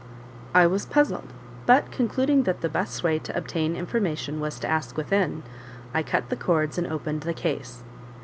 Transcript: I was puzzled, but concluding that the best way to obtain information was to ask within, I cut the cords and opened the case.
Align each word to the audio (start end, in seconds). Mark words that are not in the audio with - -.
I 0.55 0.65
was 0.65 0.87
puzzled, 0.87 1.31
but 1.67 1.91
concluding 1.91 2.41
that 2.45 2.61
the 2.61 2.69
best 2.69 3.03
way 3.03 3.19
to 3.19 3.37
obtain 3.37 3.75
information 3.75 4.39
was 4.39 4.57
to 4.61 4.67
ask 4.67 4.97
within, 4.97 5.43
I 5.93 6.01
cut 6.01 6.29
the 6.29 6.35
cords 6.35 6.79
and 6.79 6.87
opened 6.87 7.21
the 7.21 7.35
case. 7.35 7.83